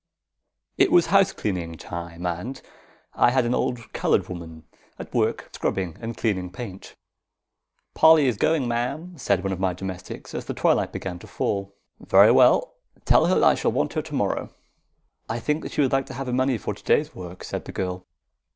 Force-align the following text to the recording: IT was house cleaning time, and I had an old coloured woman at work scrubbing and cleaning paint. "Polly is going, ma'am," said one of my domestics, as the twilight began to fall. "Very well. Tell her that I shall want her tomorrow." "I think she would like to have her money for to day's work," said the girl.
IT 0.79 0.91
was 0.91 1.05
house 1.13 1.31
cleaning 1.31 1.77
time, 1.77 2.25
and 2.25 2.63
I 3.13 3.29
had 3.29 3.45
an 3.45 3.53
old 3.53 3.93
coloured 3.93 4.29
woman 4.29 4.63
at 4.97 5.13
work 5.13 5.51
scrubbing 5.53 5.95
and 6.01 6.17
cleaning 6.17 6.51
paint. 6.51 6.95
"Polly 7.93 8.25
is 8.25 8.35
going, 8.35 8.67
ma'am," 8.67 9.15
said 9.19 9.43
one 9.43 9.53
of 9.53 9.59
my 9.59 9.73
domestics, 9.73 10.33
as 10.33 10.45
the 10.45 10.55
twilight 10.55 10.91
began 10.91 11.19
to 11.19 11.27
fall. 11.27 11.75
"Very 11.99 12.31
well. 12.31 12.73
Tell 13.05 13.27
her 13.27 13.35
that 13.35 13.43
I 13.43 13.53
shall 13.53 13.71
want 13.73 13.93
her 13.93 14.01
tomorrow." 14.01 14.49
"I 15.29 15.37
think 15.39 15.71
she 15.71 15.81
would 15.81 15.91
like 15.91 16.07
to 16.07 16.15
have 16.15 16.25
her 16.25 16.33
money 16.33 16.57
for 16.57 16.73
to 16.73 16.83
day's 16.83 17.13
work," 17.13 17.43
said 17.43 17.65
the 17.65 17.71
girl. 17.71 18.07